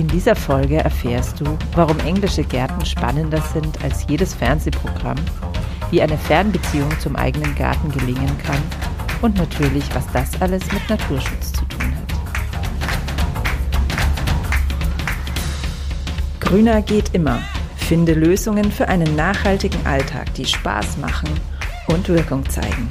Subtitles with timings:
[0.00, 5.18] In dieser Folge erfährst du, warum englische Gärten spannender sind als jedes Fernsehprogramm,
[5.90, 8.62] wie eine Fernbeziehung zum eigenen Garten gelingen kann
[9.20, 12.14] und natürlich, was das alles mit Naturschutz zu tun hat.
[16.40, 17.42] Grüner geht immer.
[17.76, 21.28] Finde Lösungen für einen nachhaltigen Alltag, die Spaß machen
[21.88, 22.90] und Wirkung zeigen.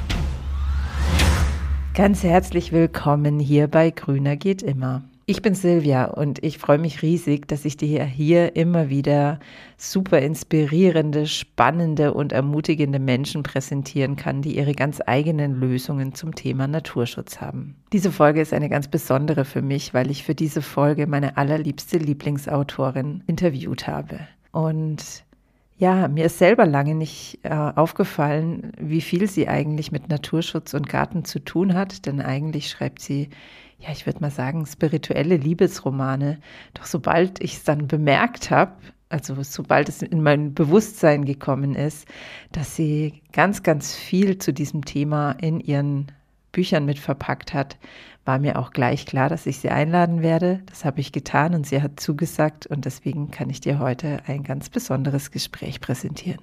[1.92, 5.02] Ganz herzlich willkommen hier bei Grüner geht immer.
[5.30, 9.38] Ich bin Silvia und ich freue mich riesig, dass ich dir hier immer wieder
[9.76, 16.66] super inspirierende, spannende und ermutigende Menschen präsentieren kann, die ihre ganz eigenen Lösungen zum Thema
[16.66, 17.76] Naturschutz haben.
[17.92, 21.98] Diese Folge ist eine ganz besondere für mich, weil ich für diese Folge meine allerliebste
[21.98, 24.18] Lieblingsautorin interviewt habe.
[24.50, 25.22] Und
[25.78, 30.88] ja, mir ist selber lange nicht äh, aufgefallen, wie viel sie eigentlich mit Naturschutz und
[30.88, 33.30] Garten zu tun hat, denn eigentlich schreibt sie
[33.80, 36.38] ja, ich würde mal sagen, spirituelle Liebesromane.
[36.74, 38.72] Doch sobald ich es dann bemerkt habe,
[39.08, 42.06] also sobald es in mein Bewusstsein gekommen ist,
[42.52, 46.12] dass sie ganz, ganz viel zu diesem Thema in ihren
[46.52, 47.78] Büchern mit verpackt hat,
[48.24, 50.62] war mir auch gleich klar, dass ich sie einladen werde.
[50.66, 54.44] Das habe ich getan und sie hat zugesagt und deswegen kann ich dir heute ein
[54.44, 56.40] ganz besonderes Gespräch präsentieren.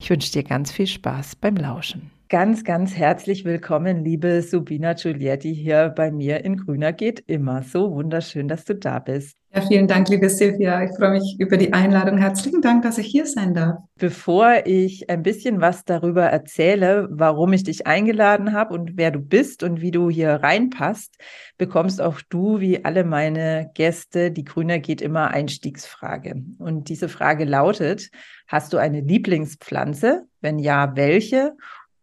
[0.00, 2.10] Ich wünsche dir ganz viel Spaß beim Lauschen.
[2.30, 7.62] Ganz, ganz herzlich willkommen, liebe Subina Giulietti, hier bei mir in Grüner geht immer.
[7.62, 9.36] So wunderschön, dass du da bist.
[9.54, 10.82] Ja, vielen Dank, liebe Silvia.
[10.82, 12.16] Ich freue mich über die Einladung.
[12.16, 13.76] Herzlichen Dank, dass ich hier sein darf.
[13.96, 19.20] Bevor ich ein bisschen was darüber erzähle, warum ich dich eingeladen habe und wer du
[19.20, 21.18] bist und wie du hier reinpasst,
[21.58, 26.42] bekommst auch du, wie alle meine Gäste, die Grüner geht immer Einstiegsfrage.
[26.58, 28.10] Und diese Frage lautet,
[28.48, 30.26] hast du eine Lieblingspflanze?
[30.40, 31.52] Wenn ja, welche?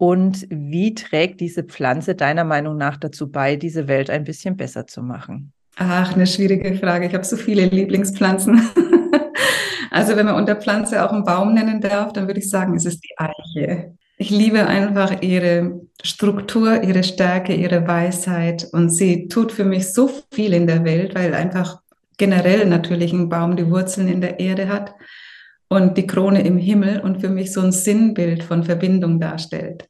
[0.02, 4.88] Und wie trägt diese Pflanze deiner Meinung nach dazu bei, diese Welt ein bisschen besser
[4.88, 5.53] zu machen?
[5.75, 7.05] Ach, eine schwierige Frage.
[7.05, 8.59] Ich habe so viele Lieblingspflanzen.
[9.91, 12.85] also wenn man unter Pflanze auch einen Baum nennen darf, dann würde ich sagen, es
[12.85, 13.95] ist die Eiche.
[14.17, 20.09] Ich liebe einfach ihre Struktur, ihre Stärke, ihre Weisheit und sie tut für mich so
[20.31, 21.79] viel in der Welt, weil einfach
[22.17, 24.95] generell natürlich ein Baum die Wurzeln in der Erde hat
[25.72, 29.90] und die Krone im Himmel und für mich so ein Sinnbild von Verbindung darstellt.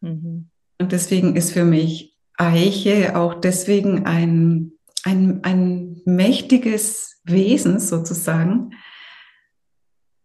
[0.00, 0.48] Mhm.
[0.80, 4.72] Und deswegen ist für mich Eiche auch deswegen ein,
[5.04, 8.70] ein, ein mächtiges Wesen sozusagen,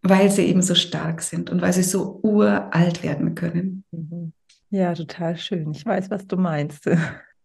[0.03, 3.83] weil sie eben so stark sind und weil sie so uralt werden können.
[3.91, 4.31] Mhm.
[4.69, 5.71] Ja, total schön.
[5.71, 6.89] Ich weiß, was du meinst.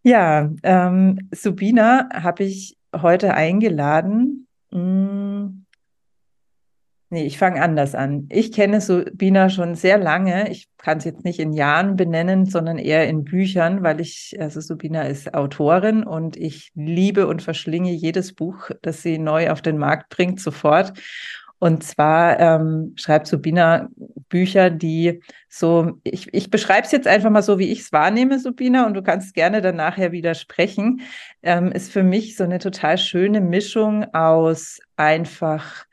[0.05, 4.47] Ja, ähm, Subina habe ich heute eingeladen.
[4.71, 5.58] Mh, hm,
[7.11, 8.27] Nee, ich fange anders an.
[8.31, 10.51] Ich kenne Sabina schon sehr lange.
[10.51, 14.61] Ich kann es jetzt nicht in Jahren benennen, sondern eher in Büchern, weil ich, also
[14.61, 19.79] Sabina ist Autorin und ich liebe und verschlinge jedes Buch, das sie neu auf den
[19.79, 20.93] Markt bringt, sofort.
[21.61, 23.89] Und zwar ähm, schreibt Subina
[24.29, 28.39] Bücher, die so, ich, ich beschreibe es jetzt einfach mal so, wie ich es wahrnehme,
[28.39, 31.01] Subina, und du kannst gerne dann nachher widersprechen,
[31.43, 35.87] ähm, ist für mich so eine total schöne Mischung aus einfach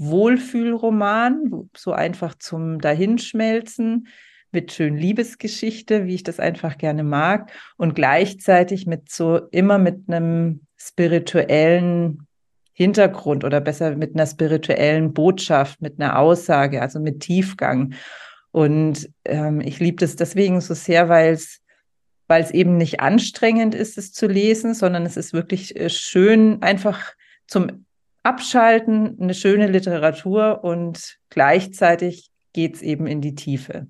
[0.00, 4.08] Wohlfühlroman, so einfach zum Dahinschmelzen
[4.50, 10.08] mit schön Liebesgeschichte, wie ich das einfach gerne mag und gleichzeitig mit so immer mit
[10.08, 12.26] einem spirituellen
[12.72, 17.92] Hintergrund oder besser mit einer spirituellen Botschaft, mit einer Aussage, also mit Tiefgang.
[18.52, 21.60] Und ähm, ich liebe das deswegen so sehr, weil es
[22.26, 26.62] weil es eben nicht anstrengend ist, es zu lesen, sondern es ist wirklich äh, schön,
[26.62, 27.12] einfach
[27.48, 27.86] zum
[28.22, 33.86] Abschalten, eine schöne Literatur und gleichzeitig geht es eben in die Tiefe.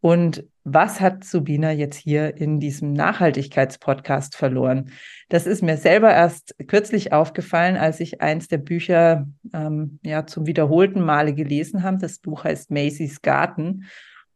[0.00, 4.90] Und was hat Subina jetzt hier in diesem Nachhaltigkeitspodcast verloren?
[5.28, 10.46] Das ist mir selber erst kürzlich aufgefallen, als ich eins der Bücher ähm, ja zum
[10.46, 11.98] wiederholten Male gelesen habe.
[11.98, 13.84] Das Buch heißt Macy's Garten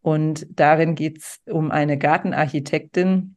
[0.02, 3.36] und darin geht es um eine Gartenarchitektin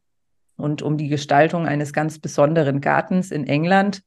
[0.56, 4.02] und um die Gestaltung eines ganz besonderen Gartens in England.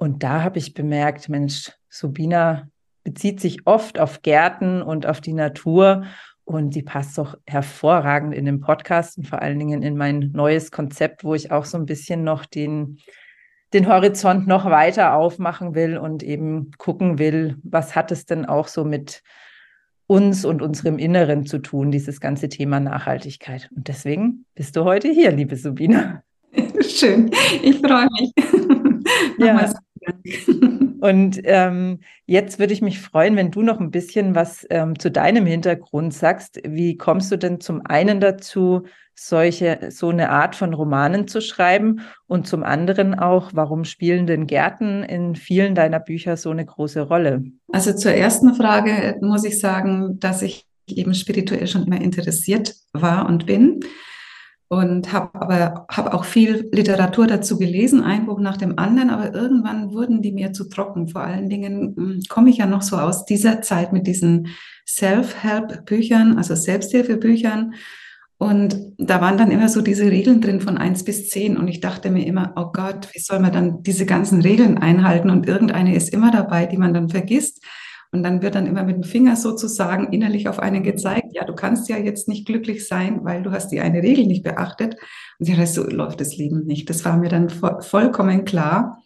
[0.00, 2.70] Und da habe ich bemerkt, Mensch, Subina
[3.04, 6.04] bezieht sich oft auf Gärten und auf die Natur
[6.44, 10.70] und die passt doch hervorragend in den Podcast und vor allen Dingen in mein neues
[10.70, 12.96] Konzept, wo ich auch so ein bisschen noch den,
[13.74, 18.68] den Horizont noch weiter aufmachen will und eben gucken will, was hat es denn auch
[18.68, 19.22] so mit
[20.06, 23.68] uns und unserem Inneren zu tun, dieses ganze Thema Nachhaltigkeit.
[23.76, 26.22] Und deswegen bist du heute hier, liebe Subina.
[26.80, 27.30] Schön,
[27.62, 28.32] ich freue mich.
[29.38, 29.70] ja.
[31.00, 35.10] Und ähm, jetzt würde ich mich freuen, wenn du noch ein bisschen was ähm, zu
[35.10, 36.60] deinem Hintergrund sagst.
[36.62, 38.82] Wie kommst du denn zum einen dazu,
[39.14, 42.00] solche, so eine Art von Romanen zu schreiben?
[42.26, 47.00] Und zum anderen auch, warum spielen denn Gärten in vielen deiner Bücher so eine große
[47.00, 47.44] Rolle?
[47.72, 53.26] Also zur ersten Frage muss ich sagen, dass ich eben spirituell schon immer interessiert war
[53.26, 53.80] und bin
[54.72, 59.34] und habe aber habe auch viel Literatur dazu gelesen, ein Buch nach dem anderen, aber
[59.34, 61.08] irgendwann wurden die mir zu trocken.
[61.08, 64.46] Vor allen Dingen hm, komme ich ja noch so aus dieser Zeit mit diesen
[64.86, 67.74] Self-Help-Büchern, also Selbsthilfebüchern.
[68.38, 71.56] Und da waren dann immer so diese Regeln drin von eins bis zehn.
[71.56, 75.30] Und ich dachte mir immer, oh Gott, wie soll man dann diese ganzen Regeln einhalten?
[75.30, 77.60] Und irgendeine ist immer dabei, die man dann vergisst.
[78.12, 81.54] Und dann wird dann immer mit dem Finger sozusagen innerlich auf einen gezeigt, ja, du
[81.54, 84.96] kannst ja jetzt nicht glücklich sein, weil du hast die eine Regel nicht beachtet.
[85.38, 86.90] Und ja, so läuft das Leben nicht.
[86.90, 89.02] Das war mir dann vo vollkommen klar.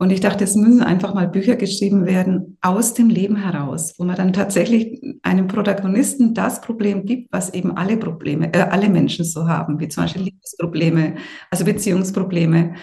[0.00, 4.04] Und ich dachte, es müssen einfach mal Bücher geschrieben werden aus dem Leben heraus, wo
[4.04, 9.24] man dann tatsächlich einem Protagonisten das Problem gibt, was eben alle Probleme, äh, alle Menschen
[9.24, 11.16] so haben, wie zum Beispiel Liebesprobleme,
[11.50, 12.74] also Beziehungsprobleme,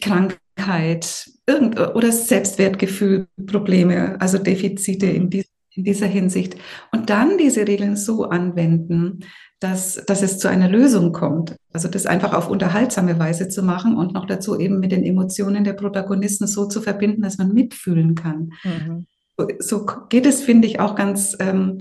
[0.00, 6.56] Krankheiten Krankheit irgend, oder Selbstwertgefühlprobleme, also Defizite in, dies, in dieser Hinsicht.
[6.92, 9.20] Und dann diese Regeln so anwenden,
[9.60, 11.56] dass, dass es zu einer Lösung kommt.
[11.72, 15.64] Also das einfach auf unterhaltsame Weise zu machen und noch dazu eben mit den Emotionen
[15.64, 18.52] der Protagonisten so zu verbinden, dass man mitfühlen kann.
[18.62, 19.06] Mhm.
[19.36, 21.78] So, so, geht es, finde ich, auch ganz ähm,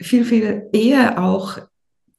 [0.00, 1.58] viel, viel eher auch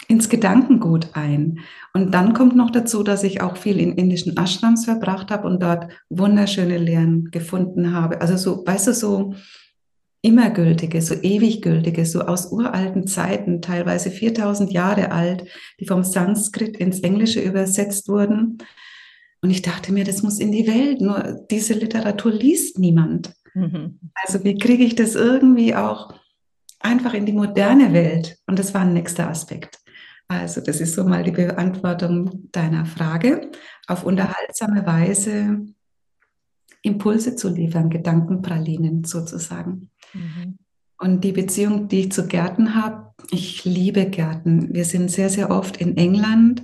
[0.09, 1.59] ins Gedankengut ein.
[1.94, 5.61] Und dann kommt noch dazu, dass ich auch viel in indischen Ashrams verbracht habe und
[5.61, 8.19] dort wunderschöne Lehren gefunden habe.
[8.19, 9.35] Also so, weißt du, so
[10.21, 15.45] immergültige, so ewiggültige, so aus uralten Zeiten, teilweise 4000 Jahre alt,
[15.79, 18.57] die vom Sanskrit ins Englische übersetzt wurden.
[19.41, 23.31] Und ich dachte mir, das muss in die Welt, nur diese Literatur liest niemand.
[23.53, 24.00] Mhm.
[24.25, 26.15] Also wie kriege ich das irgendwie auch
[26.79, 28.39] einfach in die moderne Welt?
[28.47, 29.79] Und das war ein nächster Aspekt.
[30.30, 33.50] Also das ist so mal die Beantwortung deiner Frage.
[33.88, 35.66] Auf unterhaltsame Weise
[36.84, 39.90] Impulse zu liefern, Gedankenpralinen sozusagen.
[40.14, 40.60] Mhm.
[40.98, 44.74] Und die Beziehung, die ich zu Gärten habe, ich liebe Gärten.
[44.74, 46.64] Wir sind sehr, sehr oft in England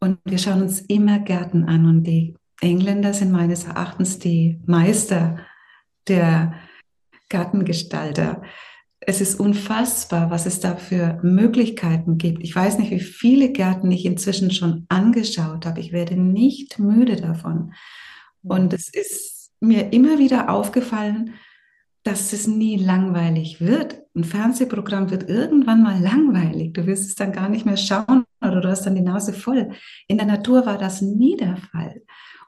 [0.00, 1.86] und wir schauen uns immer Gärten an.
[1.86, 5.38] Und die Engländer sind meines Erachtens die Meister
[6.06, 6.54] der
[7.28, 8.42] Gartengestalter
[9.06, 12.42] es ist unfassbar, was es da für Möglichkeiten gibt.
[12.42, 15.80] Ich weiß nicht, wie viele Gärten ich inzwischen schon angeschaut habe.
[15.80, 17.74] Ich werde nicht müde davon.
[18.42, 21.34] Und es ist mir immer wieder aufgefallen,
[22.02, 24.02] dass es nie langweilig wird.
[24.14, 26.74] Ein Fernsehprogramm wird irgendwann mal langweilig.
[26.74, 29.70] Du wirst es dann gar nicht mehr schauen oder du hast dann die Nase voll.
[30.06, 32.02] In der Natur war das nie der Fall.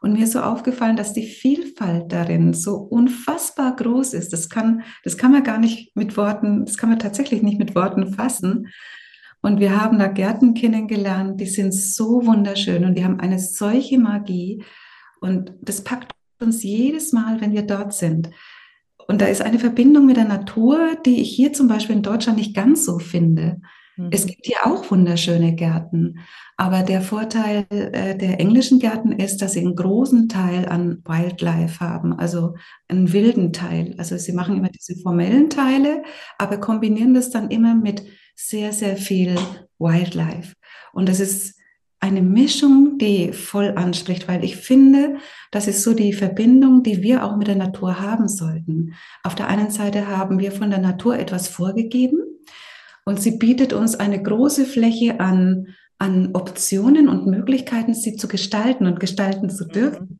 [0.06, 4.32] Und mir ist so aufgefallen, dass die Vielfalt darin so unfassbar groß ist.
[4.32, 7.74] Das kann, das kann man gar nicht mit Worten, das kann man tatsächlich nicht mit
[7.74, 8.68] Worten fassen.
[9.42, 13.98] Und wir haben da Gärten kennengelernt, die sind so wunderschön und die haben eine solche
[13.98, 14.62] Magie.
[15.20, 18.30] Und das packt uns jedes Mal, wenn wir dort sind.
[19.08, 22.38] Und da ist eine Verbindung mit der Natur, die ich hier zum Beispiel in Deutschland
[22.38, 23.60] nicht ganz so finde.
[24.10, 24.28] Es mhm.
[24.28, 26.18] gibt hier auch wunderschöne Gärten,
[26.56, 31.80] aber der Vorteil äh, der englischen Gärten ist, dass sie einen großen Teil an Wildlife
[31.80, 32.54] haben, also
[32.88, 33.94] einen wilden Teil.
[33.96, 36.02] Also sie machen immer diese formellen Teile,
[36.38, 38.04] aber kombinieren das dann immer mit
[38.34, 39.36] sehr, sehr viel
[39.78, 40.54] Wildlife.
[40.92, 41.56] Und das ist
[41.98, 45.16] eine Mischung, die voll anspricht, weil ich finde,
[45.50, 48.92] das ist so die Verbindung, die wir auch mit der Natur haben sollten.
[49.22, 52.18] Auf der einen Seite haben wir von der Natur etwas vorgegeben,
[53.06, 58.86] und sie bietet uns eine große Fläche an, an Optionen und Möglichkeiten, sie zu gestalten
[58.86, 60.06] und gestalten zu dürfen.
[60.10, 60.18] Mhm.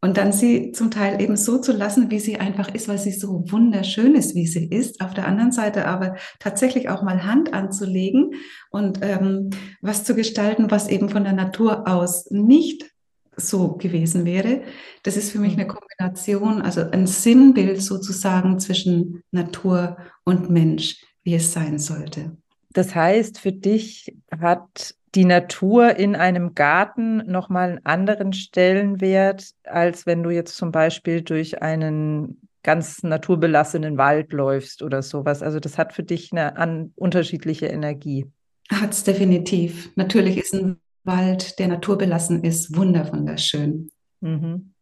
[0.00, 3.12] Und dann sie zum Teil eben so zu lassen, wie sie einfach ist, weil sie
[3.12, 5.00] so wunderschön ist, wie sie ist.
[5.00, 8.32] Auf der anderen Seite aber tatsächlich auch mal Hand anzulegen
[8.70, 9.50] und ähm,
[9.80, 12.90] was zu gestalten, was eben von der Natur aus nicht
[13.36, 14.62] so gewesen wäre.
[15.04, 15.60] Das ist für mich mhm.
[15.60, 22.36] eine Kombination, also ein Sinnbild sozusagen zwischen Natur und Mensch, wie es sein sollte.
[22.72, 30.06] Das heißt, für dich hat die Natur in einem Garten nochmal einen anderen Stellenwert, als
[30.06, 35.42] wenn du jetzt zum Beispiel durch einen ganz naturbelassenen Wald läufst oder sowas.
[35.42, 38.26] Also das hat für dich eine an, unterschiedliche Energie.
[38.70, 39.90] Hat es definitiv.
[39.94, 43.90] Natürlich ist ein Wald, der naturbelassen ist, wunderschön.
[44.20, 44.72] Mhm.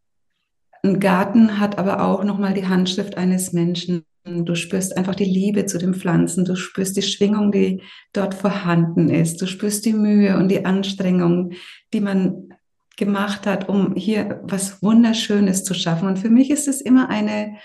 [0.85, 5.67] Ein Garten hat aber auch nochmal die Handschrift eines Menschen, Du spürst einfach die Liebe
[5.67, 6.45] zu den Pflanzen.
[6.45, 9.43] Du spürst die Schwingung, die dort vorhanden ist.
[9.43, 11.53] Du spürst die Mühe und die Anstrengung,
[11.93, 12.51] die man
[12.97, 16.07] gemacht hat, um hier was Wunderschönes zu schaffen.
[16.07, 17.57] Und für mich ist es immer eine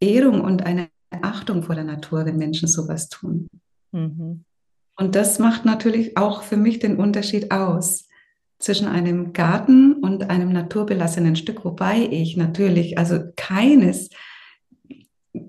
[0.00, 3.46] Ehrung und eine Achtung vor der Natur, wenn Menschen sowas tun.
[3.92, 4.44] Mhm.
[4.96, 8.08] Und das macht natürlich auch für mich den Unterschied aus
[8.58, 14.10] zwischen einem Garten und einem naturbelassenen Stück, wobei ich natürlich also keines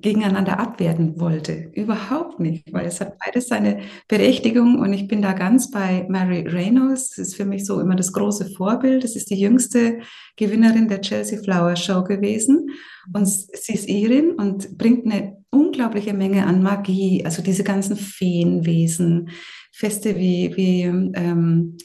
[0.03, 1.71] gegeneinander abwerten wollte.
[1.73, 6.45] Überhaupt nicht, weil es hat beides seine Berechtigung und ich bin da ganz bei Mary
[6.47, 7.11] Reynolds.
[7.11, 9.03] Das ist für mich so immer das große Vorbild.
[9.03, 10.01] Das ist die jüngste
[10.35, 12.69] Gewinnerin der Chelsea Flower Show gewesen
[13.13, 19.29] und sie ist Irin und bringt eine unglaubliche Menge an Magie, also diese ganzen Feenwesen,
[19.71, 21.77] Feste wie, wie ähm,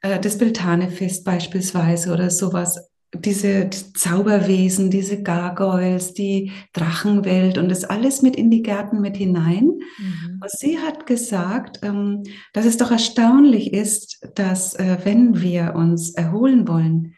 [0.00, 8.22] äh, das Beltane-Fest beispielsweise oder sowas diese Zauberwesen, diese Gargoyles, die Drachenwelt und das alles
[8.22, 9.64] mit in die Gärten mit hinein.
[9.98, 10.40] Mhm.
[10.40, 16.14] Und sie hat gesagt, ähm, dass es doch erstaunlich ist, dass äh, wenn wir uns
[16.14, 17.14] erholen wollen,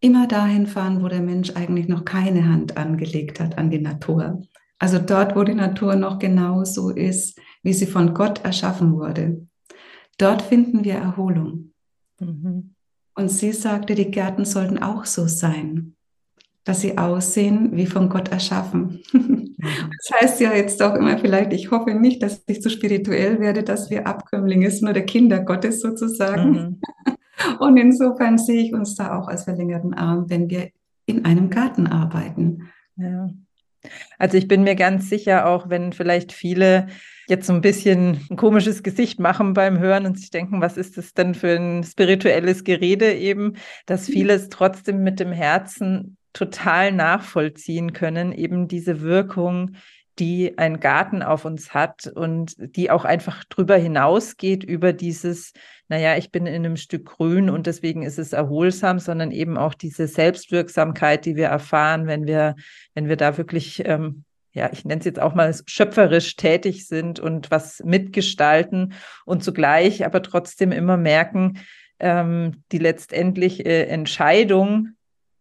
[0.00, 4.42] immer dahin fahren, wo der Mensch eigentlich noch keine Hand angelegt hat an die Natur.
[4.78, 9.46] Also dort, wo die Natur noch genau so ist, wie sie von Gott erschaffen wurde.
[10.18, 11.72] Dort finden wir Erholung.
[12.18, 12.74] Mhm.
[13.14, 15.94] Und sie sagte, die Gärten sollten auch so sein,
[16.64, 19.02] dass sie aussehen wie von Gott erschaffen.
[19.58, 23.62] Das heißt ja jetzt auch immer vielleicht, ich hoffe nicht, dass ich so spirituell werde,
[23.62, 26.50] dass wir Abkömmlinge sind oder Kinder Gottes sozusagen.
[26.50, 26.80] Mhm.
[27.60, 30.70] Und insofern sehe ich uns da auch als verlängerten Arm, wenn wir
[31.06, 32.70] in einem Garten arbeiten.
[32.96, 33.30] Ja.
[34.18, 36.88] Also ich bin mir ganz sicher, auch wenn vielleicht viele
[37.28, 40.96] jetzt so ein bisschen ein komisches Gesicht machen beim Hören und sich denken, was ist
[40.96, 43.54] das denn für ein spirituelles Gerede eben,
[43.86, 44.12] dass mhm.
[44.12, 49.76] vieles trotzdem mit dem Herzen total nachvollziehen können, eben diese Wirkung,
[50.18, 55.52] die ein Garten auf uns hat und die auch einfach drüber hinausgeht über dieses,
[55.88, 59.74] naja, ich bin in einem Stück Grün und deswegen ist es erholsam, sondern eben auch
[59.74, 62.56] diese Selbstwirksamkeit, die wir erfahren, wenn wir,
[62.94, 67.20] wenn wir da wirklich ähm, ja, ich nenne es jetzt auch mal schöpferisch tätig sind
[67.20, 68.94] und was mitgestalten
[69.24, 71.58] und zugleich aber trotzdem immer merken,
[71.98, 74.90] ähm, die letztendliche Entscheidung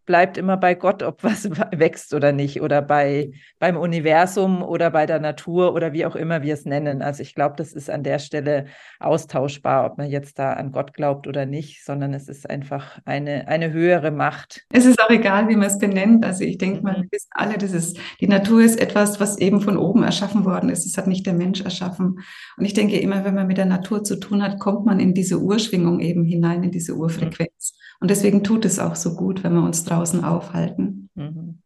[0.06, 5.06] bleibt immer bei Gott, ob was wächst oder nicht, oder bei, beim Universum oder bei
[5.06, 7.02] der Natur oder wie auch immer wir es nennen.
[7.02, 8.66] Also ich glaube, das ist an der Stelle
[9.00, 13.48] austauschbar, ob man jetzt da an Gott glaubt oder nicht, sondern es ist einfach eine,
[13.48, 14.66] eine höhere Macht.
[14.72, 16.26] Es ist auch egal, wie man es benennt.
[16.26, 17.04] Also ich denke mal, mhm.
[17.04, 20.70] wir wissen alle, das ist, die Natur ist etwas, was eben von oben erschaffen worden
[20.70, 20.86] ist.
[20.86, 22.20] Es hat nicht der Mensch erschaffen.
[22.58, 25.14] Und ich denke immer, wenn man mit der Natur zu tun hat, kommt man in
[25.14, 27.78] diese Urschwingung eben hinein, in diese Urfrequenz.
[28.02, 31.10] Und deswegen tut es auch so gut, wenn wir uns draußen aufhalten.
[31.16, 31.60] Mhm.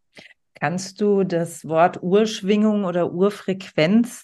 [0.54, 4.24] Kannst du das Wort Urschwingung oder Urfrequenz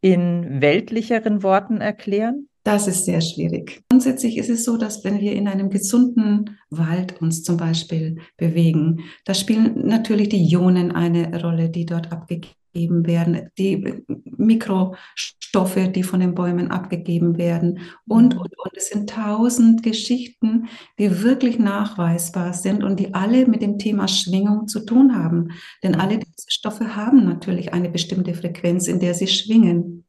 [0.00, 2.48] in weltlicheren Worten erklären?
[2.64, 3.82] Das ist sehr schwierig.
[3.88, 9.04] Grundsätzlich ist es so, dass wenn wir in einem gesunden Wald uns zum Beispiel bewegen,
[9.24, 14.04] da spielen natürlich die Ionen eine Rolle, die dort abgegeben werden, die
[14.36, 18.76] Mikrostoffe, die von den Bäumen abgegeben werden und, und, und.
[18.76, 24.68] Es sind tausend Geschichten, die wirklich nachweisbar sind und die alle mit dem Thema Schwingung
[24.68, 25.50] zu tun haben.
[25.82, 30.06] Denn alle diese Stoffe haben natürlich eine bestimmte Frequenz, in der sie schwingen.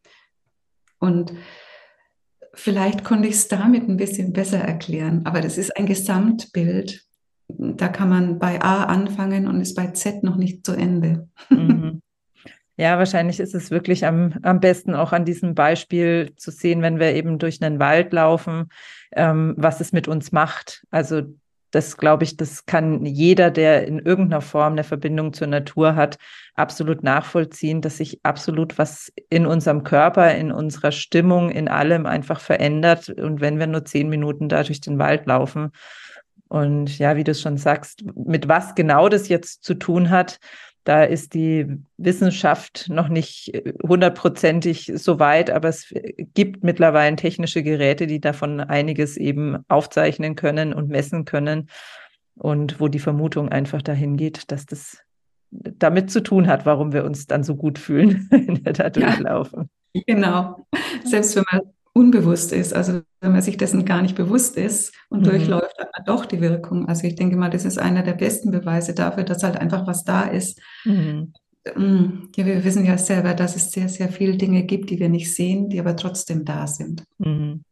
[0.99, 1.33] Und
[2.53, 7.05] vielleicht konnte ich es damit ein bisschen besser erklären, aber das ist ein Gesamtbild.
[7.47, 11.27] Da kann man bei A anfangen und ist bei Z noch nicht zu Ende.
[11.49, 12.01] Mhm.
[12.77, 16.99] Ja, wahrscheinlich ist es wirklich am, am besten auch an diesem Beispiel zu sehen, wenn
[16.99, 18.69] wir eben durch einen Wald laufen,
[19.11, 20.83] ähm, was es mit uns macht.
[20.89, 21.23] Also
[21.71, 26.17] das glaube ich, das kann jeder, der in irgendeiner Form eine Verbindung zur Natur hat,
[26.53, 32.41] absolut nachvollziehen, dass sich absolut was in unserem Körper, in unserer Stimmung, in allem einfach
[32.41, 33.09] verändert.
[33.09, 35.71] Und wenn wir nur zehn Minuten da durch den Wald laufen
[36.49, 40.39] und ja, wie du es schon sagst, mit was genau das jetzt zu tun hat,
[40.83, 45.93] da ist die Wissenschaft noch nicht äh, hundertprozentig so weit, aber es
[46.33, 51.69] gibt mittlerweile technische Geräte, die davon einiges eben aufzeichnen können und messen können.
[52.35, 55.03] Und wo die Vermutung einfach dahin geht, dass das
[55.51, 59.69] damit zu tun hat, warum wir uns dann so gut fühlen, wenn wir da durchlaufen.
[59.93, 60.67] Ja, genau.
[61.03, 61.61] Selbst wenn man
[61.93, 62.73] unbewusst ist.
[62.73, 65.25] Also wenn man sich dessen gar nicht bewusst ist und mhm.
[65.25, 66.87] durchläuft, hat man doch die Wirkung.
[66.87, 70.03] Also ich denke mal, das ist einer der besten Beweise dafür, dass halt einfach was
[70.03, 70.59] da ist.
[70.85, 71.33] Mhm.
[71.75, 75.09] Mm, ja, wir wissen ja selber, dass es sehr, sehr viele Dinge gibt, die wir
[75.09, 77.03] nicht sehen, die aber trotzdem da sind.
[77.19, 77.63] Mhm.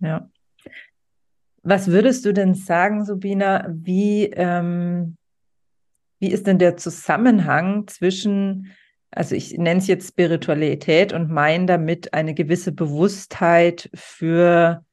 [0.00, 0.28] Ja.
[1.62, 5.16] Was würdest du denn sagen, Subina, wie, ähm,
[6.20, 8.70] wie ist denn der Zusammenhang zwischen
[9.16, 14.84] also ich nenne es jetzt Spiritualität und meine damit eine gewisse Bewusstheit für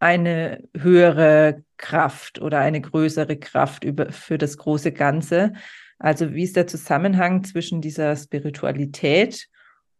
[0.00, 5.52] eine höhere Kraft oder eine größere Kraft über, für das große Ganze.
[5.98, 9.48] Also wie ist der Zusammenhang zwischen dieser Spiritualität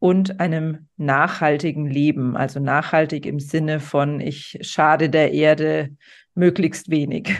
[0.00, 2.36] und einem nachhaltigen Leben?
[2.36, 5.90] Also nachhaltig im Sinne von, ich schade der Erde
[6.34, 7.36] möglichst wenig.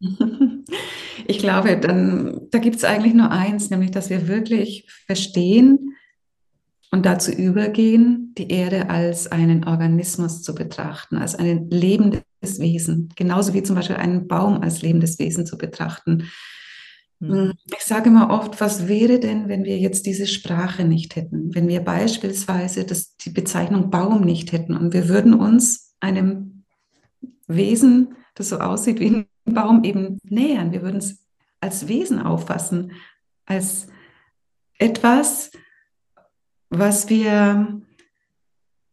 [1.26, 5.94] Ich glaube, dann, da gibt es eigentlich nur eins, nämlich dass wir wirklich verstehen
[6.90, 12.24] und dazu übergehen, die Erde als einen Organismus zu betrachten, als ein lebendes
[12.58, 16.28] Wesen, genauso wie zum Beispiel einen Baum als lebendes Wesen zu betrachten.
[17.18, 17.54] Mhm.
[17.76, 21.54] Ich sage immer oft, was wäre denn, wenn wir jetzt diese Sprache nicht hätten?
[21.54, 26.64] Wenn wir beispielsweise das, die Bezeichnung Baum nicht hätten und wir würden uns einem
[27.46, 30.72] Wesen, das so aussieht wie ein Baum, eben nähern.
[30.72, 31.24] Wir würden es
[31.60, 32.92] als Wesen auffassen,
[33.46, 33.86] als
[34.78, 35.50] etwas,
[36.68, 37.80] was wir,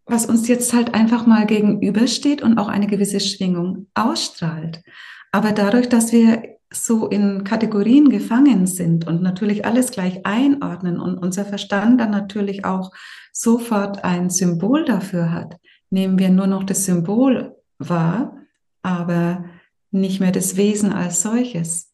[0.06, 4.84] was uns jetzt halt einfach mal gegenübersteht und auch eine gewisse Schwingung ausstrahlt.
[5.32, 11.18] Aber dadurch, dass wir so in Kategorien gefangen sind und natürlich alles gleich einordnen und
[11.18, 12.92] unser Verstand dann natürlich auch
[13.32, 15.58] sofort ein Symbol dafür hat,
[15.90, 18.38] nehmen wir nur noch das Symbol wahr,
[18.82, 19.46] aber
[19.94, 21.94] nicht mehr das Wesen als solches.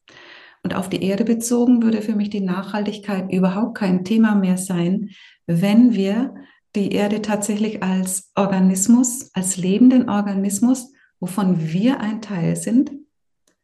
[0.63, 5.10] Und auf die Erde bezogen würde für mich die Nachhaltigkeit überhaupt kein Thema mehr sein,
[5.48, 6.34] wenn wir
[6.75, 12.91] die Erde tatsächlich als Organismus, als lebenden Organismus, wovon wir ein Teil sind,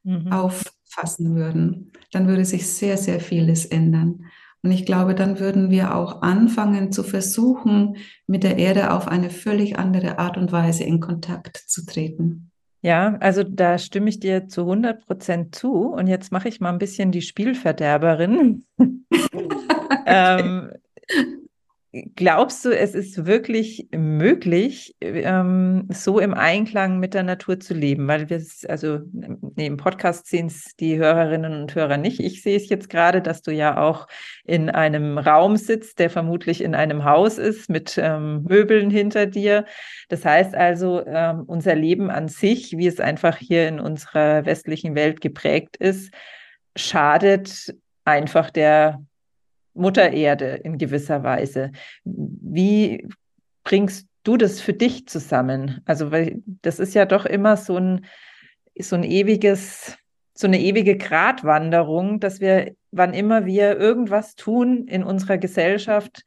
[0.03, 0.31] mhm.
[0.31, 1.91] auffassen würden.
[2.11, 4.25] Dann würde sich sehr, sehr vieles ändern.
[4.63, 9.29] Und ich glaube, dann würden wir auch anfangen zu versuchen, mit der Erde auf eine
[9.29, 12.51] völlig andere Art und Weise in Kontakt zu treten.
[12.85, 15.87] Ja, also da stimme ich dir zu 100 Prozent zu.
[15.87, 18.63] Und jetzt mache ich mal ein bisschen die Spielverderberin.
[20.05, 20.69] ähm,
[22.15, 28.05] Glaubst du, es ist wirklich möglich, ähm, so im Einklang mit der Natur zu leben?
[28.09, 32.19] Weil wir es, also nee, im Podcast sehen es die Hörerinnen und Hörer nicht.
[32.19, 34.07] Ich sehe es jetzt gerade, dass du ja auch
[34.43, 39.63] in einem Raum sitzt, der vermutlich in einem Haus ist, mit ähm, Möbeln hinter dir.
[40.09, 44.95] Das heißt also, ähm, unser Leben an sich, wie es einfach hier in unserer westlichen
[44.95, 46.13] Welt geprägt ist,
[46.75, 47.73] schadet
[48.03, 49.01] einfach der
[49.75, 51.71] Mutter Erde in gewisser Weise.
[52.03, 53.07] Wie
[53.63, 55.81] bringst du das für dich zusammen?
[55.85, 58.05] Also, weil das ist ja doch immer so ein,
[58.79, 59.97] so ein ewiges,
[60.33, 66.23] so eine ewige Gratwanderung, dass wir, wann immer wir irgendwas tun in unserer Gesellschaft,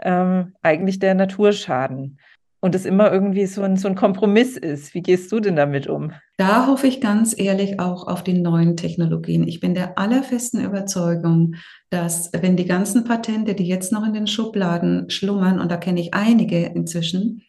[0.00, 2.18] ähm, eigentlich der Natur schaden
[2.60, 4.94] und es immer irgendwie so ein, so ein Kompromiss ist.
[4.94, 6.12] Wie gehst du denn damit um?
[6.36, 9.46] Da hoffe ich ganz ehrlich auch auf die neuen Technologien.
[9.46, 11.54] Ich bin der allerfesten Überzeugung,
[11.90, 16.00] dass wenn die ganzen Patente, die jetzt noch in den Schubladen schlummern, und da kenne
[16.00, 17.42] ich einige inzwischen,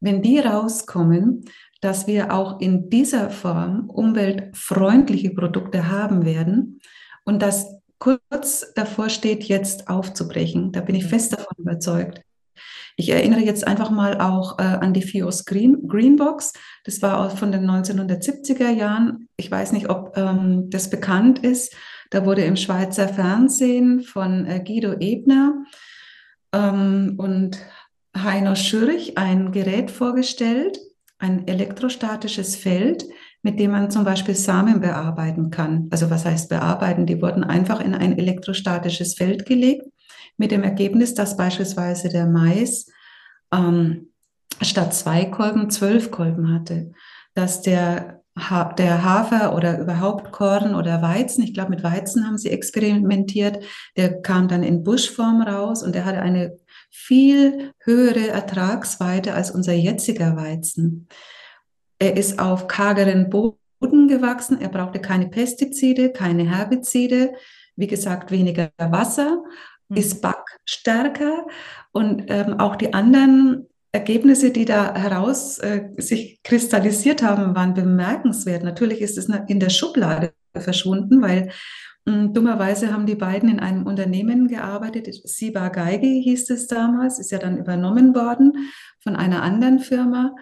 [0.00, 1.44] wenn die rauskommen,
[1.80, 6.80] dass wir auch in dieser Form umweltfreundliche Produkte haben werden
[7.24, 7.66] und das
[7.98, 10.72] kurz davor steht, jetzt aufzubrechen.
[10.72, 12.22] Da bin ich fest davon überzeugt.
[12.96, 16.52] Ich erinnere jetzt einfach mal auch äh, an die FIOS Green, Greenbox.
[16.84, 19.28] Das war von den 1970er Jahren.
[19.36, 21.74] Ich weiß nicht, ob ähm, das bekannt ist.
[22.10, 25.64] Da wurde im Schweizer Fernsehen von äh, Guido Ebner
[26.52, 27.58] ähm, und
[28.16, 30.78] Heino Schürch ein Gerät vorgestellt,
[31.18, 33.04] ein elektrostatisches Feld,
[33.42, 35.88] mit dem man zum Beispiel Samen bearbeiten kann.
[35.90, 37.06] Also was heißt bearbeiten?
[37.06, 39.84] Die wurden einfach in ein elektrostatisches Feld gelegt
[40.36, 42.86] mit dem Ergebnis, dass beispielsweise der Mais
[43.52, 44.12] ähm,
[44.60, 46.92] statt zwei Kolben zwölf Kolben hatte,
[47.34, 52.38] dass der, ha der Hafer oder überhaupt Korn oder Weizen, ich glaube mit Weizen haben
[52.38, 53.64] sie experimentiert,
[53.96, 56.58] der kam dann in Buschform raus und der hatte eine
[56.90, 61.08] viel höhere Ertragsweite als unser jetziger Weizen.
[61.98, 67.34] Er ist auf kargeren Boden gewachsen, er brauchte keine Pestizide, keine Herbizide,
[67.76, 69.42] wie gesagt weniger Wasser
[69.94, 70.00] mhm.
[70.00, 71.46] ist backstärker
[71.92, 78.64] und ähm, auch die anderen Ergebnisse, die da heraus äh, sich kristallisiert haben, waren bemerkenswert.
[78.64, 81.50] Natürlich ist es in der Schublade verschwunden, weil
[82.04, 85.14] mh, hm, dummerweise haben die beiden in einem Unternehmen gearbeitet.
[85.24, 90.34] Siba Geige hieß es damals, ist ja dann übernommen worden von einer anderen Firma,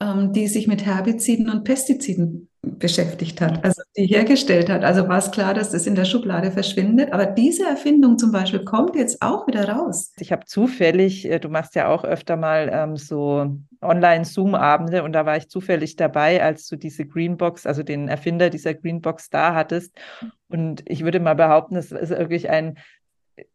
[0.00, 4.84] ähm, die sich mit Herbiziden und Pestiziden beschäftigt hat, also die hergestellt hat.
[4.84, 7.12] Also war es klar, dass das in der Schublade verschwindet.
[7.12, 10.12] Aber diese Erfindung zum Beispiel kommt jetzt auch wieder raus.
[10.18, 15.26] Ich habe zufällig, äh, du machst ja auch öfter mal ähm, so Online-Zoom-Abende und da
[15.26, 19.92] war ich zufällig dabei, als du diese Greenbox, also den Erfinder dieser Greenbox da hattest.
[20.48, 22.78] Und ich würde mal behaupten, es ist wirklich ein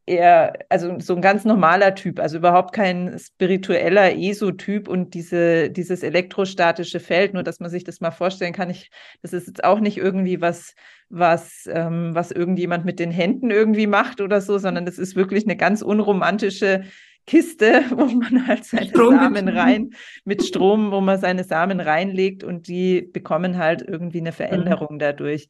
[0.06, 6.04] eher, also so ein ganz normaler Typ, also überhaupt kein spiritueller ESO-Typ und diese, dieses
[6.04, 8.90] elektrostatische Feld, nur dass man sich das mal vorstellen kann, ich,
[9.22, 10.74] das ist jetzt auch nicht irgendwie was,
[11.10, 15.46] was, ähm, was irgendjemand mit den Händen irgendwie macht oder so, sondern das ist wirklich
[15.46, 16.84] eine ganz unromantische
[17.26, 19.92] Kiste, wo man halt seine Strom Samen rein,
[20.26, 24.36] mit Strom, wo man seine Samen reinlegt und die bekommen halt irgendwie eine mhm.
[24.36, 25.48] Veränderung dadurch.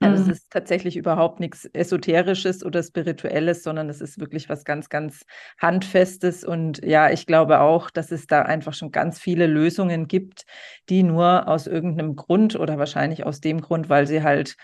[0.00, 0.30] Also mhm.
[0.30, 5.24] es ist tatsächlich überhaupt nichts Esoterisches oder Spirituelles, sondern es ist wirklich was ganz, ganz
[5.60, 6.44] Handfestes.
[6.44, 10.46] Und ja, ich glaube auch, dass es da einfach schon ganz viele Lösungen gibt,
[10.88, 14.56] die nur aus irgendeinem Grund oder wahrscheinlich aus dem Grund, weil sie halt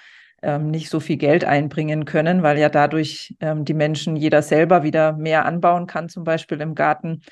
[0.42, 4.84] ähm, nicht so viel Geld einbringen können, weil ja dadurch ähm, die Menschen jeder selber
[4.84, 7.22] wieder mehr anbauen kann, zum Beispiel im Garten,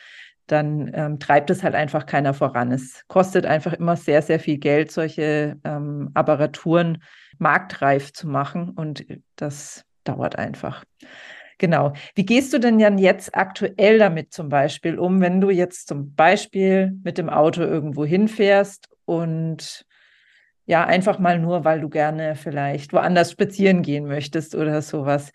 [0.52, 2.70] dann ähm, treibt es halt einfach keiner voran.
[2.70, 7.02] Es kostet einfach immer sehr, sehr viel Geld, solche ähm, Apparaturen
[7.38, 8.70] marktreif zu machen.
[8.70, 9.04] Und
[9.36, 10.84] das dauert einfach.
[11.58, 11.92] Genau.
[12.14, 16.14] Wie gehst du denn dann jetzt aktuell damit zum Beispiel um, wenn du jetzt zum
[16.14, 19.86] Beispiel mit dem Auto irgendwo hinfährst und
[20.72, 25.30] ja, einfach mal nur, weil du gerne vielleicht woanders spazieren gehen möchtest oder sowas.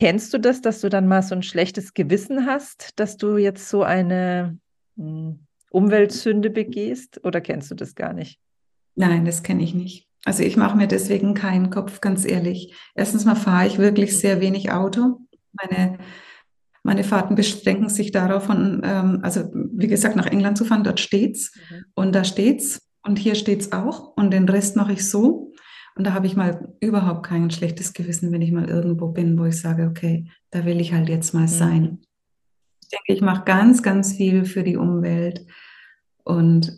[0.00, 3.68] Kennst du das, dass du dann mal so ein schlechtes Gewissen hast, dass du jetzt
[3.68, 4.58] so eine
[4.96, 8.40] hm, Umweltsünde begehst oder kennst du das gar nicht?
[8.96, 10.08] Nein, das kenne ich nicht.
[10.24, 12.74] Also ich mache mir deswegen keinen Kopf, ganz ehrlich.
[12.96, 15.20] Erstens mal fahre ich wirklich sehr wenig Auto.
[15.52, 15.98] Meine,
[16.82, 20.98] meine Fahrten beschränken sich darauf, von, ähm, also wie gesagt, nach England zu fahren, dort
[20.98, 21.52] steht's.
[21.70, 21.84] Mhm.
[21.94, 24.16] Und da steht's und hier steht's auch.
[24.16, 25.52] Und den Rest mache ich so.
[25.96, 29.44] Und da habe ich mal überhaupt kein schlechtes Gewissen, wenn ich mal irgendwo bin, wo
[29.44, 31.48] ich sage, okay, da will ich halt jetzt mal mhm.
[31.48, 31.98] sein.
[32.82, 35.46] Ich denke, ich mache ganz, ganz viel für die Umwelt.
[36.24, 36.76] Und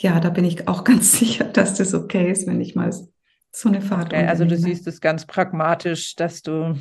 [0.00, 2.92] ja, da bin ich auch ganz sicher, dass das okay ist, wenn ich mal
[3.52, 4.12] so eine Fahrt.
[4.12, 6.76] Okay, also du siehst es ganz pragmatisch, dass du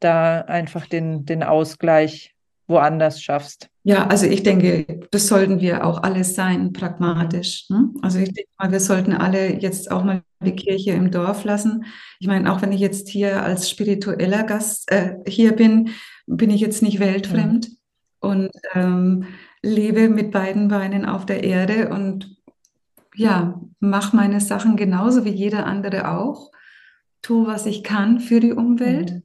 [0.00, 2.34] da einfach den, den Ausgleich
[2.66, 3.70] woanders schaffst.
[3.84, 7.68] Ja, also ich denke, das sollten wir auch alles sein, pragmatisch.
[7.68, 7.90] Ne?
[8.00, 11.84] Also ich denke mal, wir sollten alle jetzt auch mal die Kirche im Dorf lassen.
[12.20, 15.90] Ich meine, auch wenn ich jetzt hier als spiritueller Gast äh, hier bin,
[16.26, 17.70] bin ich jetzt nicht weltfremd.
[17.70, 17.76] Mhm.
[18.20, 19.24] Und ähm,
[19.62, 22.36] lebe mit beiden Beinen auf der Erde und
[23.14, 26.52] ja, mache meine Sachen genauso wie jeder andere auch.
[27.20, 29.22] Tu, was ich kann für die Umwelt, mhm.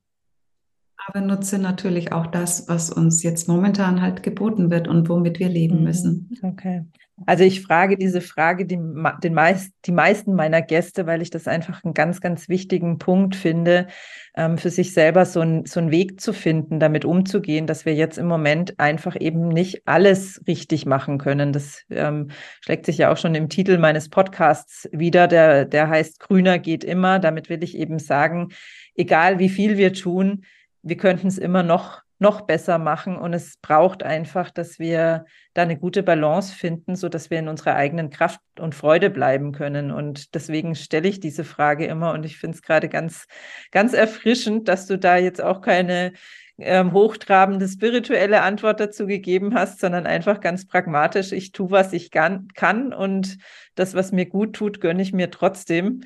[1.07, 5.47] Aber nutze natürlich auch das, was uns jetzt momentan halt geboten wird und womit wir
[5.47, 5.83] leben mhm.
[5.83, 6.37] müssen.
[6.41, 6.83] Okay.
[7.25, 11.47] Also ich frage diese Frage die, den meist, die meisten meiner Gäste, weil ich das
[11.47, 13.87] einfach einen ganz, ganz wichtigen Punkt finde,
[14.35, 17.95] ähm, für sich selber so, ein, so einen Weg zu finden, damit umzugehen, dass wir
[17.95, 21.53] jetzt im Moment einfach eben nicht alles richtig machen können.
[21.53, 22.27] Das ähm,
[22.61, 26.83] schlägt sich ja auch schon im Titel meines Podcasts wieder, der, der heißt Grüner geht
[26.83, 27.17] immer.
[27.17, 28.49] Damit will ich eben sagen,
[28.93, 30.43] egal wie viel wir tun,
[30.81, 33.15] wir könnten es immer noch noch besser machen.
[33.15, 37.47] Und es braucht einfach, dass wir da eine gute Balance finden, so dass wir in
[37.47, 39.91] unserer eigenen Kraft und Freude bleiben können.
[39.91, 42.13] Und deswegen stelle ich diese Frage immer.
[42.13, 43.27] Und ich finde es gerade ganz,
[43.71, 46.13] ganz erfrischend, dass du da jetzt auch keine
[46.57, 51.31] ähm, hochtrabende spirituelle Antwort dazu gegeben hast, sondern einfach ganz pragmatisch.
[51.31, 53.37] Ich tue, was ich kann, und
[53.75, 56.01] das, was mir gut tut, gönne ich mir trotzdem.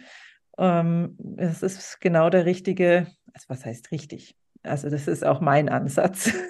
[0.57, 4.35] Ähm, es ist genau der richtige, also was heißt richtig?
[4.63, 6.31] Also das ist auch mein Ansatz.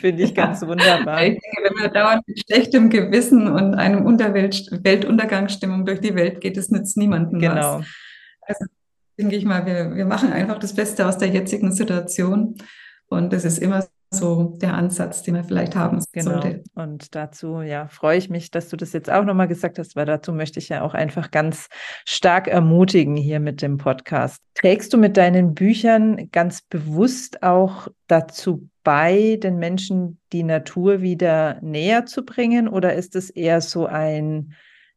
[0.00, 0.68] Finde ich ganz ja.
[0.68, 1.22] wunderbar.
[1.24, 6.40] Ich denke, wenn man dauernd mit schlechtem Gewissen und einem Unterwelt Weltuntergangsstimmung durch die Welt
[6.40, 7.80] geht, das nützt niemandem genau.
[7.80, 7.86] was.
[8.40, 8.64] Also
[9.18, 12.56] denke ich mal, wir, wir machen einfach das Beste aus der jetzigen Situation.
[13.08, 16.32] Und das ist immer so der Ansatz, den man vielleicht haben genau.
[16.32, 16.62] sollte.
[16.74, 20.06] Und dazu, ja, freue ich mich, dass du das jetzt auch nochmal gesagt hast, weil
[20.06, 21.68] dazu möchte ich ja auch einfach ganz
[22.04, 24.42] stark ermutigen hier mit dem Podcast.
[24.54, 31.58] Trägst du mit deinen Büchern ganz bewusst auch dazu bei, den Menschen die Natur wieder
[31.62, 34.54] näher zu bringen oder ist es eher so ein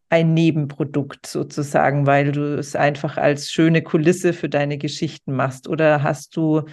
[0.09, 5.67] ein Nebenprodukt sozusagen, weil du es einfach als schöne Kulisse für deine Geschichten machst?
[5.67, 6.63] Oder hast du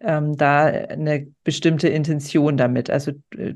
[0.00, 2.90] ähm, da eine bestimmte Intention damit?
[2.90, 3.54] Also äh,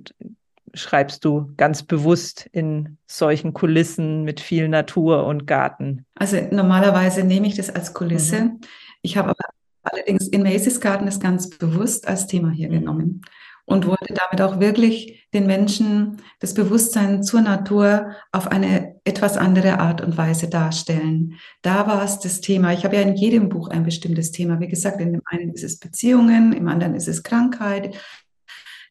[0.75, 6.05] schreibst du ganz bewusst in solchen Kulissen mit viel Natur und Garten?
[6.17, 8.41] Also normalerweise nehme ich das als Kulisse.
[8.41, 8.61] Mhm.
[9.03, 9.45] Ich habe aber
[9.83, 12.73] allerdings in Macy's Garten das ganz bewusst als Thema hier mhm.
[12.73, 13.21] genommen
[13.67, 19.81] und wollte damit auch wirklich den Menschen das Bewusstsein zur Natur auf eine etwas andere
[19.81, 21.35] Art und Weise darstellen.
[21.63, 22.73] Da war es das Thema.
[22.73, 24.61] Ich habe ja in jedem Buch ein bestimmtes Thema.
[24.61, 27.97] Wie gesagt, in dem einen ist es Beziehungen, im anderen ist es Krankheit.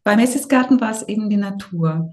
[0.04, 2.12] Bei Messis Garten war es eben die Natur.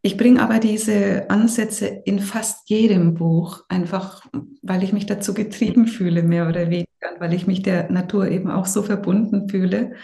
[0.00, 4.22] Ich bringe aber diese Ansätze in fast jedem Buch, einfach
[4.62, 6.88] weil ich mich dazu getrieben fühle, mehr oder weniger.
[7.18, 9.94] weil ich mich der Natur eben auch so verbunden fühle.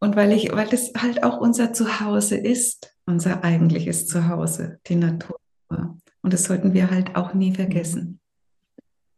[0.00, 5.38] Und weil ich, weil das halt auch unser Zuhause ist, unser eigentliches Zuhause, die Natur.
[6.22, 8.20] Und das sollten wir halt auch nie vergessen.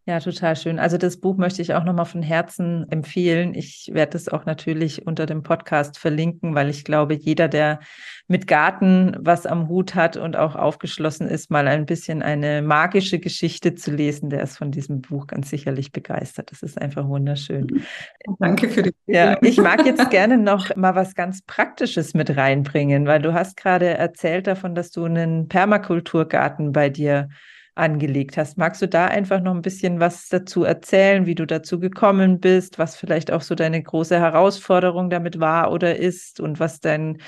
[0.04, 0.80] Ja, total schön.
[0.80, 3.54] Also das Buch möchte ich auch nochmal von Herzen empfehlen.
[3.54, 7.78] Ich werde es auch natürlich unter dem Podcast verlinken, weil ich glaube, jeder, der
[8.26, 13.20] mit Garten was am Hut hat und auch aufgeschlossen ist, mal ein bisschen eine magische
[13.20, 16.50] Geschichte zu lesen, der ist von diesem Buch ganz sicherlich begeistert.
[16.50, 17.84] Das ist einfach wunderschön.
[18.40, 18.94] Danke für die.
[19.06, 23.56] Ja, ich mag jetzt gerne noch mal was ganz Praktisches mit reinbringen, weil du hast
[23.56, 27.28] gerade erzählt davon, dass du einen Permakulturgarten bei dir
[27.74, 28.58] angelegt hast.
[28.58, 32.78] Magst du da einfach noch ein bisschen was dazu erzählen, wie du dazu gekommen bist,
[32.78, 37.18] was vielleicht auch so deine große Herausforderung damit war oder ist und was dein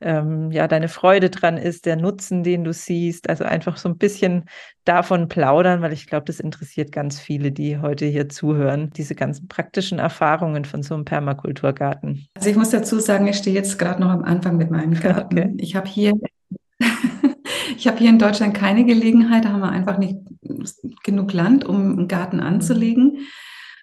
[0.00, 3.28] ähm, ja deine Freude dran ist, der Nutzen, den du siehst.
[3.28, 4.44] Also einfach so ein bisschen
[4.84, 9.48] davon plaudern, weil ich glaube, das interessiert ganz viele, die heute hier zuhören, diese ganzen
[9.48, 12.26] praktischen Erfahrungen von so einem Permakulturgarten.
[12.36, 15.38] Also ich muss dazu sagen, ich stehe jetzt gerade noch am Anfang mit meinem Garten.
[15.38, 15.54] Okay.
[15.58, 16.12] Ich habe hier
[17.78, 20.16] ich habe hier in Deutschland keine Gelegenheit, da haben wir einfach nicht
[21.04, 23.28] genug Land, um einen Garten anzulegen.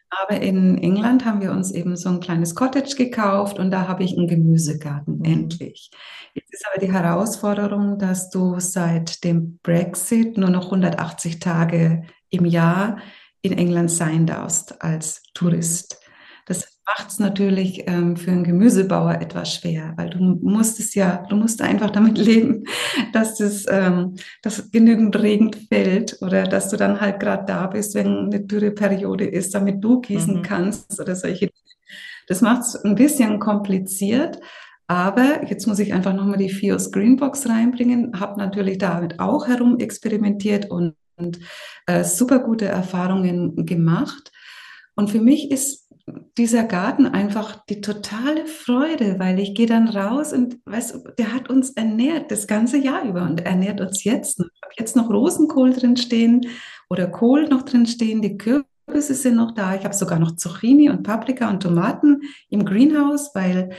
[0.10, 4.04] Aber in England haben wir uns eben so ein kleines Cottage gekauft und da habe
[4.04, 5.26] ich einen Gemüsegarten, mhm.
[5.26, 5.92] endlich.
[6.34, 12.46] Jetzt ist aber die Herausforderung, dass du seit dem Brexit nur noch 180 Tage im
[12.46, 12.98] Jahr
[13.42, 16.00] in England sein darfst als Tourist.
[16.46, 21.26] Das macht es natürlich ähm, für einen Gemüsebauer etwas schwer, weil du musst es ja,
[21.30, 22.64] du musst einfach damit leben,
[23.12, 27.96] dass das, ähm, dass genügend Regen fällt oder dass du dann halt gerade da bist,
[27.96, 30.42] wenn eine Dürreperiode ist, damit du gießen mhm.
[30.44, 31.50] kannst oder solche.
[32.28, 34.40] Das macht es ein bisschen kompliziert.
[34.88, 39.80] Aber jetzt muss ich einfach nochmal die FIOS Greenbox reinbringen, habe natürlich damit auch herum
[39.80, 41.40] experimentiert und, und
[41.88, 44.32] äh, super gute Erfahrungen gemacht.
[44.96, 45.85] Und für mich ist
[46.38, 51.50] dieser Garten einfach die totale Freude, weil ich gehe dann raus und weißt, der hat
[51.50, 54.48] uns ernährt das ganze Jahr über und ernährt uns jetzt noch.
[54.54, 56.48] Ich habe jetzt noch Rosenkohl drin stehen
[56.90, 59.76] oder Kohl noch drin stehen, die Kürbisse sind noch da.
[59.76, 63.72] Ich habe sogar noch Zucchini und Paprika und Tomaten im Greenhouse, weil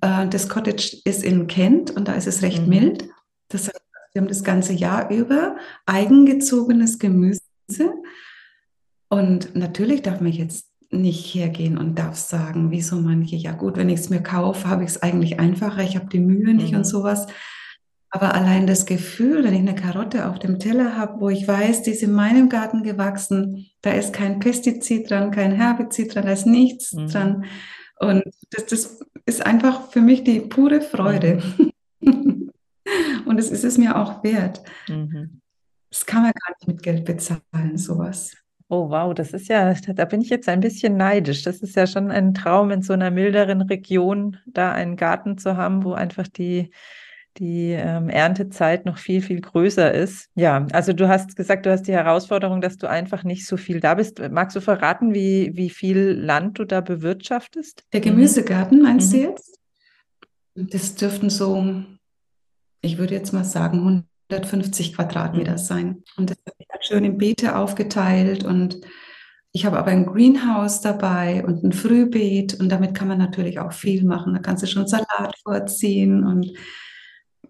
[0.00, 2.68] äh, das Cottage ist in Kent und da ist es recht mhm.
[2.68, 3.08] mild.
[3.48, 3.82] Das heißt,
[4.12, 5.56] wir haben das ganze Jahr über
[5.86, 7.40] eigengezogenes Gemüse.
[9.08, 13.76] Und natürlich darf man jetzt nicht hergehen und darf sagen, wie so manche, ja gut,
[13.76, 16.72] wenn ich es mir kaufe, habe ich es eigentlich einfacher, ich habe die Mühe nicht
[16.72, 16.78] mhm.
[16.78, 17.26] und sowas.
[18.10, 21.82] Aber allein das Gefühl, wenn ich eine Karotte auf dem Teller habe, wo ich weiß,
[21.82, 26.32] die ist in meinem Garten gewachsen, da ist kein Pestizid dran, kein Herbizid dran, da
[26.32, 27.08] ist nichts mhm.
[27.08, 27.44] dran.
[27.98, 31.42] Und das, das, ist einfach für mich die pure Freude.
[32.00, 32.52] Mhm.
[33.26, 34.62] und es ist es mir auch wert.
[34.86, 35.40] Mhm.
[35.90, 38.32] Das kann man gar nicht mit Geld bezahlen, sowas.
[38.74, 41.42] Oh, wow, das ist ja, da bin ich jetzt ein bisschen neidisch.
[41.42, 45.56] Das ist ja schon ein Traum, in so einer milderen Region da einen Garten zu
[45.56, 46.72] haben, wo einfach die,
[47.36, 50.28] die ähm, Erntezeit noch viel, viel größer ist.
[50.34, 53.78] Ja, also du hast gesagt, du hast die Herausforderung, dass du einfach nicht so viel
[53.78, 54.20] da bist.
[54.32, 57.84] Magst du verraten, wie, wie viel Land du da bewirtschaftest?
[57.92, 59.16] Der Gemüsegarten, meinst mhm.
[59.16, 59.60] du jetzt?
[60.56, 61.84] Das dürften so,
[62.80, 65.58] ich würde jetzt mal sagen, 150 Quadratmeter mhm.
[65.58, 66.02] sein.
[66.16, 68.80] Und das habe ich schön in Beete aufgeteilt und
[69.52, 73.72] ich habe aber ein Greenhouse dabei und ein Frühbeet und damit kann man natürlich auch
[73.72, 74.34] viel machen.
[74.34, 76.52] Da kannst du schon Salat vorziehen und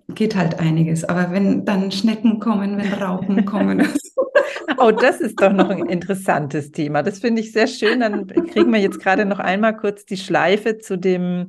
[0.08, 1.04] geht halt einiges.
[1.04, 3.88] Aber wenn dann Schnecken kommen, wenn Raupen kommen.
[4.78, 7.02] oh, das ist doch noch ein interessantes Thema.
[7.02, 8.00] Das finde ich sehr schön.
[8.00, 11.48] Dann kriegen wir jetzt gerade noch einmal kurz die Schleife zu dem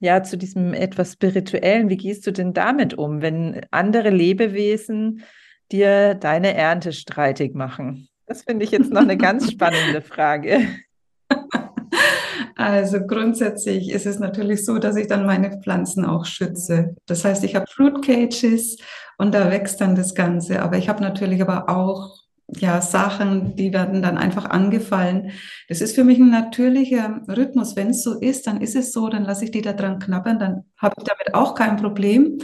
[0.00, 1.88] ja, zu diesem etwas Spirituellen.
[1.88, 5.24] Wie gehst du denn damit um, wenn andere Lebewesen
[5.72, 8.08] dir deine Ernte streitig machen?
[8.26, 10.68] Das finde ich jetzt noch eine ganz spannende Frage.
[12.58, 16.96] Also grundsätzlich ist es natürlich so, dass ich dann meine Pflanzen auch schütze.
[17.06, 18.78] Das heißt, ich habe Fruit Cages
[19.16, 20.60] und da wächst dann das Ganze.
[20.60, 22.18] Aber ich habe natürlich aber auch
[22.56, 25.32] ja, Sachen, die werden dann einfach angefallen.
[25.68, 27.76] Das ist für mich ein natürlicher Rhythmus.
[27.76, 30.38] Wenn es so ist, dann ist es so, dann lasse ich die da dran knabbern,
[30.38, 32.38] dann habe ich damit auch kein Problem.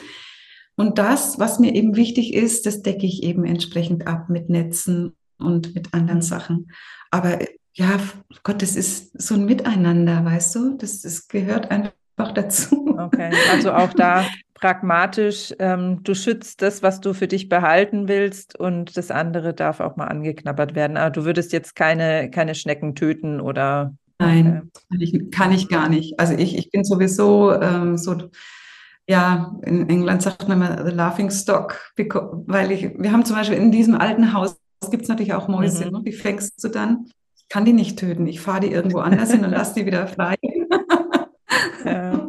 [0.76, 5.14] Und das, was mir eben wichtig ist, das decke ich eben entsprechend ab mit Netzen
[5.38, 6.70] und mit anderen Sachen.
[7.10, 7.38] Aber
[7.74, 7.98] ja,
[8.42, 10.76] Gott, das ist so ein Miteinander, weißt du?
[10.76, 12.96] Das, das gehört einfach dazu.
[12.98, 18.58] Okay, also auch da pragmatisch, ähm, du schützt das, was du für dich behalten willst
[18.58, 20.96] und das andere darf auch mal angeknabbert werden.
[20.96, 23.94] Aber du würdest jetzt keine, keine Schnecken töten oder?
[24.18, 25.04] Nein, okay.
[25.04, 26.18] ich, kann ich gar nicht.
[26.18, 28.16] Also ich, ich bin sowieso ähm, so,
[29.08, 33.58] ja, in England sagt man immer the laughing stock, weil ich, wir haben zum Beispiel
[33.58, 34.56] in diesem alten Haus,
[34.90, 35.92] gibt es natürlich auch Mäuse, mhm.
[35.92, 36.02] ne?
[36.04, 37.06] die fängst du dann
[37.48, 38.26] kann die nicht töten.
[38.26, 40.34] Ich fahre die irgendwo anders hin und lasse die wieder frei.
[41.84, 42.28] ja.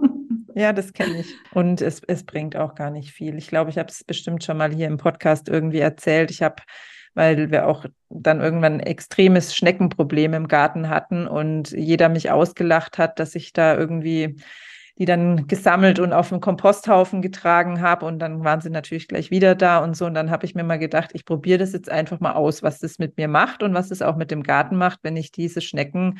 [0.53, 1.33] ja, das kenne ich.
[1.51, 3.35] Und es, es bringt auch gar nicht viel.
[3.37, 6.31] Ich glaube, ich habe es bestimmt schon mal hier im Podcast irgendwie erzählt.
[6.31, 6.57] Ich habe
[7.17, 12.97] weil wir auch dann irgendwann ein extremes Schneckenproblem im Garten hatten und jeder mich ausgelacht
[12.97, 14.35] hat, dass ich da irgendwie
[14.97, 18.05] die dann gesammelt und auf den Komposthaufen getragen habe.
[18.05, 20.05] Und dann waren sie natürlich gleich wieder da und so.
[20.05, 22.79] Und dann habe ich mir mal gedacht, ich probiere das jetzt einfach mal aus, was
[22.79, 25.61] das mit mir macht und was es auch mit dem Garten macht, wenn ich diese
[25.61, 26.19] Schnecken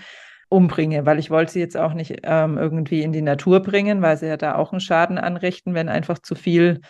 [0.50, 4.18] umbringe, weil ich wollte sie jetzt auch nicht ähm, irgendwie in die Natur bringen, weil
[4.18, 6.82] sie ja da auch einen Schaden anrichten, wenn einfach zu viel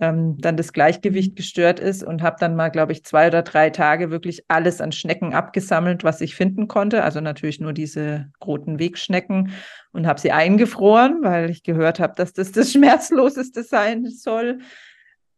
[0.00, 1.36] ähm, dann das Gleichgewicht mhm.
[1.36, 4.92] gestört ist und habe dann mal, glaube ich, zwei oder drei Tage wirklich alles an
[4.92, 7.04] Schnecken abgesammelt, was ich finden konnte.
[7.04, 9.52] Also natürlich nur diese roten Wegschnecken
[9.92, 14.58] und habe sie eingefroren, weil ich gehört habe, dass das das Schmerzloseste sein soll.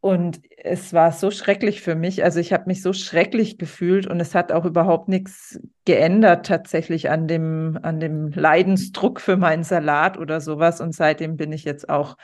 [0.01, 2.25] Und es war so schrecklich für mich.
[2.25, 7.09] Also ich habe mich so schrecklich gefühlt und es hat auch überhaupt nichts geändert tatsächlich
[7.09, 10.81] an dem, an dem Leidensdruck für meinen Salat oder sowas.
[10.81, 12.16] Und seitdem bin ich jetzt auch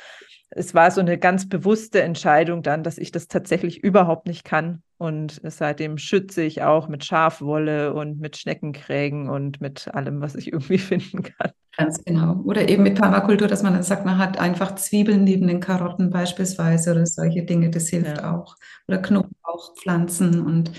[0.51, 4.83] es war so eine ganz bewusste Entscheidung dann, dass ich das tatsächlich überhaupt nicht kann.
[4.97, 10.53] Und seitdem schütze ich auch mit Schafwolle und mit Schneckenkrägen und mit allem, was ich
[10.53, 11.53] irgendwie finden kann.
[11.77, 12.43] Ganz genau.
[12.45, 16.11] Oder eben mit Permakultur, dass man dann sagt, man hat einfach Zwiebeln neben den Karotten
[16.11, 18.35] beispielsweise oder solche Dinge, das hilft ja.
[18.35, 18.57] auch.
[18.89, 20.73] Oder Knoblauchpflanzen und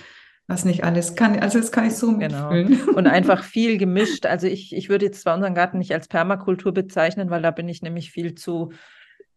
[0.47, 1.39] was nicht alles kann.
[1.39, 2.51] Also das kann ich so genau.
[2.51, 2.89] mitfühlen.
[2.95, 4.25] Und einfach viel gemischt.
[4.25, 7.69] Also ich, ich würde jetzt zwar unseren Garten nicht als Permakultur bezeichnen, weil da bin
[7.69, 8.71] ich nämlich viel zu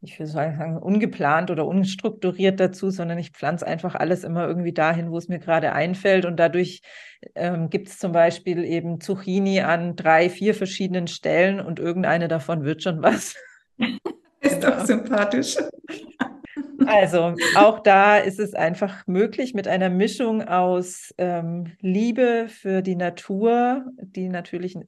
[0.03, 5.13] ich würde sagen, ungeplant oder unstrukturiert dazu, sondern ich pflanze einfach alles immer irgendwie dahin,
[5.13, 6.25] wo es mir gerade einfällt.
[6.25, 6.83] Und dadurch
[7.37, 12.65] ähm, gibt es zum Beispiel eben Zucchini an drei, vier verschiedenen Stellen und irgendeine davon
[12.65, 13.37] wird schon was.
[14.41, 14.77] Ist genau.
[14.77, 15.57] doch sympathisch.
[16.87, 22.97] Also auch da ist es einfach möglich mit einer Mischung aus ähm, Liebe für die
[22.97, 24.83] Natur, die natürlich äh,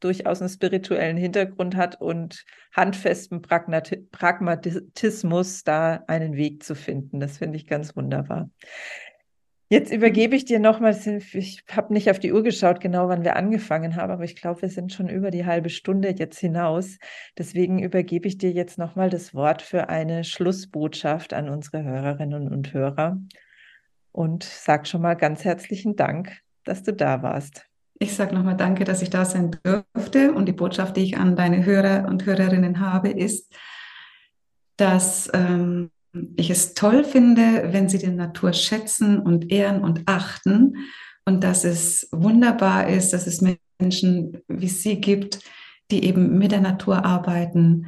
[0.00, 7.20] durchaus einen spirituellen Hintergrund hat und handfestem Pragmati Pragmatismus da einen Weg zu finden.
[7.20, 8.50] Das finde ich ganz wunderbar.
[9.70, 10.98] Jetzt übergebe ich dir nochmal,
[11.34, 14.62] ich habe nicht auf die Uhr geschaut, genau wann wir angefangen haben, aber ich glaube,
[14.62, 16.96] wir sind schon über die halbe Stunde jetzt hinaus.
[17.36, 22.72] Deswegen übergebe ich dir jetzt nochmal das Wort für eine Schlussbotschaft an unsere Hörerinnen und
[22.72, 23.20] Hörer
[24.10, 27.66] und sag schon mal ganz herzlichen Dank, dass du da warst.
[27.98, 31.36] Ich sage nochmal danke, dass ich da sein durfte und die Botschaft, die ich an
[31.36, 33.52] deine Hörer und Hörerinnen habe, ist,
[34.76, 35.90] dass ähm,
[36.36, 40.76] ich es toll finde, wenn sie die Natur schätzen und ehren und achten
[41.24, 43.42] und dass es wunderbar ist, dass es
[43.78, 45.40] Menschen wie sie gibt,
[45.90, 47.86] die eben mit der Natur arbeiten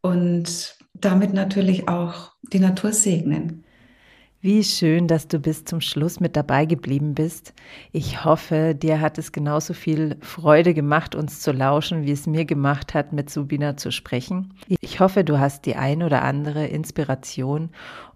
[0.00, 3.65] und damit natürlich auch die Natur segnen.
[4.46, 7.52] Wie schön, dass du bis zum Schluss mit dabei geblieben bist.
[7.90, 12.44] Ich hoffe, dir hat es genauso viel Freude gemacht, uns zu lauschen, wie es mir
[12.44, 14.54] gemacht hat, mit Subina zu sprechen.
[14.80, 17.70] Ich hoffe, du hast die ein oder andere Inspiration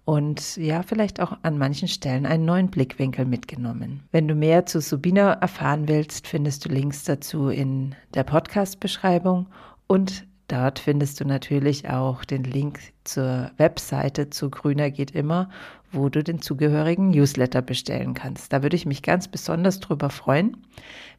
[0.05, 4.03] und ja, vielleicht auch an manchen Stellen einen neuen Blickwinkel mitgenommen.
[4.13, 9.47] Wenn du mehr zu Subina erfahren willst, findest du Links dazu in der Podcast-Beschreibung
[9.87, 15.49] und Dort findest du natürlich auch den Link zur Webseite zu Grüner geht immer,
[15.93, 18.51] wo du den zugehörigen Newsletter bestellen kannst.
[18.51, 20.57] Da würde ich mich ganz besonders drüber freuen,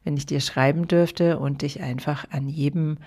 [0.03, 2.99] wenn ich dir schreiben dürfte und dich einfach an jedem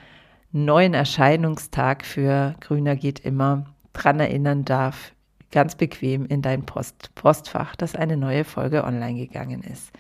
[0.51, 5.13] neuen Erscheinungstag für Grüner geht immer dran erinnern darf,
[5.51, 9.91] ganz bequem in dein Post Postfach, dass eine neue Folge online gegangen ist.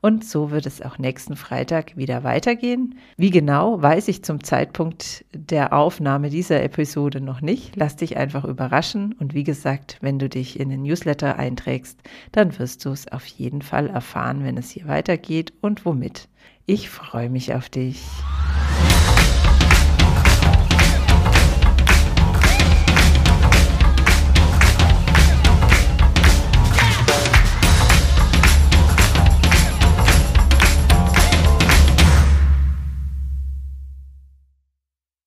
[0.00, 2.98] Und so wird es auch nächsten Freitag wieder weitergehen.
[3.16, 7.76] Wie genau, weiß ich zum Zeitpunkt der Aufnahme dieser Episode noch nicht.
[7.76, 9.14] Lass dich einfach überraschen.
[9.18, 12.00] Und wie gesagt, wenn du dich in den Newsletter einträgst,
[12.32, 16.28] dann wirst du es auf jeden Fall erfahren, wenn es hier weitergeht und womit.
[16.66, 18.04] Ich freue mich auf dich.